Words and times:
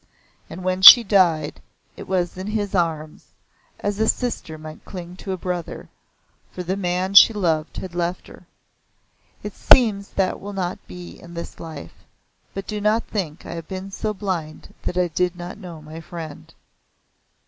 And 0.49 0.63
when 0.63 0.81
she 0.81 1.03
died, 1.03 1.61
it 1.95 2.07
was 2.07 2.35
in 2.35 2.47
his 2.47 2.73
arms, 2.73 3.25
as 3.81 3.99
a 3.99 4.07
sister 4.07 4.57
might 4.57 4.83
cling 4.83 5.15
to 5.17 5.31
a 5.31 5.37
brother, 5.37 5.89
for 6.51 6.63
the 6.63 6.75
man 6.75 7.13
she 7.13 7.33
loved 7.33 7.77
had 7.77 7.93
left 7.93 8.25
her. 8.25 8.47
It 9.43 9.53
seems 9.53 10.09
that 10.13 10.39
will 10.41 10.53
not 10.53 10.79
be 10.87 11.19
in 11.19 11.35
this 11.35 11.59
life, 11.59 11.93
but 12.55 12.65
do 12.65 12.81
not 12.81 13.03
think 13.03 13.45
I 13.45 13.51
have 13.51 13.67
been 13.67 13.91
so 13.91 14.11
blind 14.11 14.73
that 14.85 14.97
I 14.97 15.07
did 15.09 15.35
not 15.35 15.59
know 15.59 15.83
my 15.83 15.99
friend." 16.01 16.51